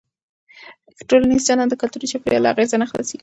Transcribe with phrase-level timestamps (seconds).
[1.09, 3.19] ټولنیز چلند د کلتوري چاپېریال له اغېزه نه خلاصېږي.